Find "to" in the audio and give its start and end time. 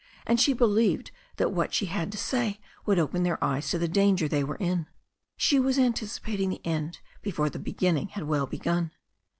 2.11-2.17, 3.69-3.77